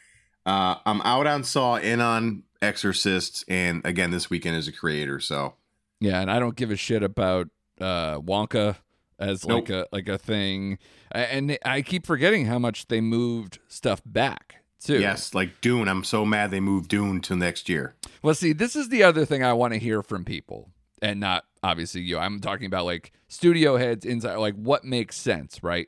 [0.48, 5.20] uh, I'm out on Saw, in on Exorcist, and again this weekend as a creator.
[5.20, 5.54] So
[6.00, 8.78] Yeah, and I don't give a shit about uh, Wonka
[9.22, 10.78] as like a like a thing,
[11.12, 15.00] and I keep forgetting how much they moved stuff back too.
[15.00, 15.88] yes, like Dune.
[15.88, 17.96] I'm so mad they moved Dune to next year.
[18.22, 20.70] Well, see, this is the other thing I want to hear from people,
[21.02, 22.18] and not obviously you.
[22.18, 25.88] I'm talking about like studio heads inside, like what makes sense, right?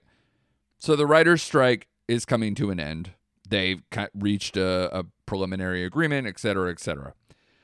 [0.78, 3.12] So the writers' strike is coming to an end.
[3.48, 3.82] They've
[4.14, 7.14] reached a, a preliminary agreement, et cetera, et cetera.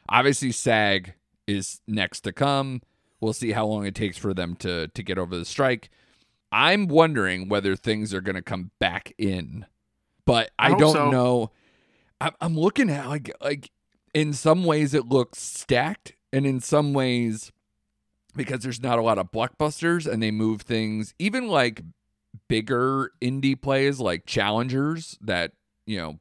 [0.08, 1.14] Obviously, SAG
[1.48, 2.82] is next to come.
[3.22, 5.90] We'll see how long it takes for them to to get over the strike.
[6.52, 9.66] I'm wondering whether things are going to come back in,
[10.26, 11.12] but I I, don't so.
[11.12, 11.52] know.
[12.22, 13.72] I'm, I'm looking at like like
[14.14, 17.52] in some ways it looks stacked, and in some ways
[18.36, 21.82] because there's not a lot of blockbusters and they move things even like
[22.48, 25.52] bigger indie plays like challengers that
[25.86, 26.20] you know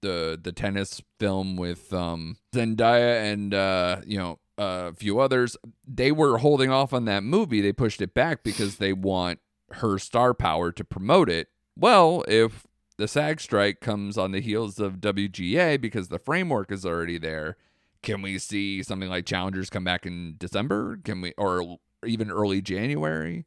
[0.00, 6.12] the the tennis film with um Zendaya and uh you know a few others they
[6.12, 7.60] were holding off on that movie.
[7.60, 9.40] They pushed it back because they want
[9.72, 11.48] her star power to promote it.
[11.76, 12.66] Well if
[12.96, 17.56] the SAG strike comes on the heels of WGA because the framework is already there
[18.02, 20.98] can we see something like challengers come back in December?
[21.04, 23.44] Can we or even early January?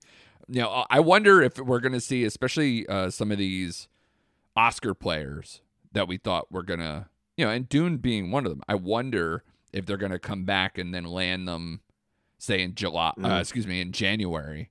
[0.47, 3.87] You know I wonder if we're going to see especially uh, some of these
[4.55, 5.61] Oscar players
[5.93, 8.61] that we thought were gonna, you know, and Dune being one of them.
[8.67, 9.43] I wonder
[9.73, 11.81] if they're gonna come back and then land them,
[12.37, 13.39] say in July, uh, Mm.
[13.41, 14.69] excuse me, in January,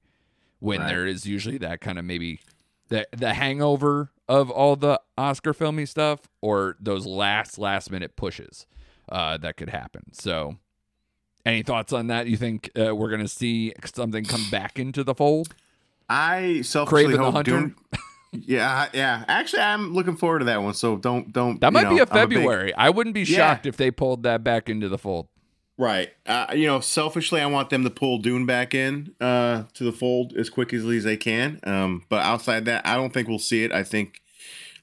[0.59, 0.89] when Right.
[0.89, 2.41] there is usually that kind of maybe
[2.89, 8.67] the the hangover of all the Oscar filmy stuff, or those last last minute pushes
[9.09, 10.13] uh, that could happen.
[10.13, 10.57] So.
[11.47, 12.27] Any thoughts on that?
[12.27, 15.55] You think uh, we're gonna see something come back into the fold?
[16.07, 17.73] I selfishly Craven the hope?
[18.33, 19.25] Yeah, yeah.
[19.27, 20.75] Actually, I'm looking forward to that one.
[20.75, 21.61] So don't don't.
[21.61, 22.75] That you might know, be a I'm big- February.
[22.75, 23.37] I wouldn't be Yeah.
[23.37, 25.29] shocked if they pulled that back into the fold.
[25.77, 26.11] Right.
[26.27, 29.93] Uh, you know, selfishly, I want them to pull Dune back in uh, to the
[29.93, 31.59] fold as quickly as they can.
[31.65, 33.73] Um, but outside that, I don't think we'll see it.
[33.73, 34.21] I think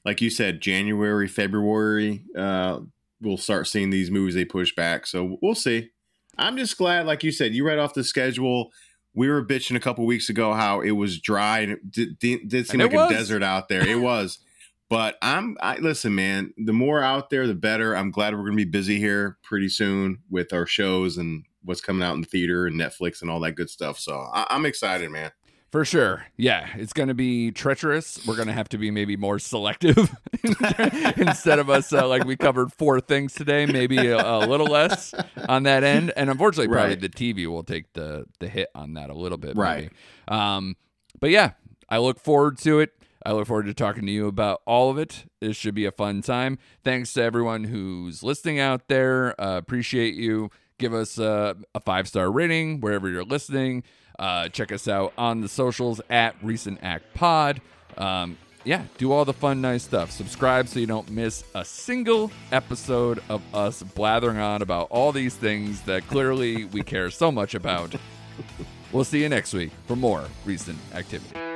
[0.04, 2.80] like you said, January, February, uh,
[3.20, 5.06] we'll start seeing these movies they push back.
[5.06, 5.90] So we'll see.
[6.36, 8.72] I'm just glad, like you said, you read off the schedule.
[9.18, 12.48] We were bitching a couple weeks ago how it was dry and it did, did,
[12.48, 13.86] did seem And like a desert out there.
[13.86, 14.38] It was.
[14.88, 17.94] But I'm I listen, man, the more out there, the better.
[17.94, 22.02] I'm glad we're gonna be busy here pretty soon with our shows and what's coming
[22.02, 23.98] out in the theater and Netflix and all that good stuff.
[23.98, 25.32] So I, I'm excited, man.
[25.70, 26.24] For sure.
[26.38, 28.26] Yeah, it's going to be treacherous.
[28.26, 30.14] We're going to have to be maybe more selective
[31.16, 35.12] instead of us uh, like we covered four things today, maybe a, a little less
[35.48, 36.12] on that end.
[36.16, 37.00] And unfortunately, probably Right.
[37.00, 39.56] the TV will take the the hit on that a little bit.
[39.56, 39.82] Right.
[39.84, 39.94] Maybe.
[40.28, 40.76] Um,
[41.20, 41.52] but yeah,
[41.88, 42.92] I look forward to it.
[43.26, 45.24] I look forward to talking to you about all of it.
[45.40, 46.58] This should be a fun time.
[46.82, 49.38] Thanks to everyone who's listening out there.
[49.38, 50.50] Uh, appreciate you.
[50.78, 53.82] Give us uh, a five star rating wherever you're listening.
[54.18, 57.60] Uh, check us out on the socials at Recent Act Pod.
[57.96, 60.10] Um, yeah, do all the fun, nice stuff.
[60.10, 65.34] Subscribe so you don't miss a single episode of us blathering on about all these
[65.34, 67.94] things that clearly we care so much about.
[68.90, 71.47] We'll see you next week for more recent activity.